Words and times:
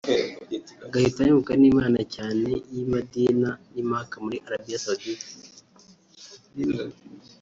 agahita 0.85 1.21
yumvwa 1.27 1.53
n’Imana 1.61 1.99
cyane 2.15 2.49
nyuma 2.57 2.79
y’i 2.79 2.85
Madina 2.91 3.49
n’i 3.73 3.83
Maka 3.91 4.15
muri 4.23 4.37
Arabia 4.47 4.77
Saudite 4.85 5.27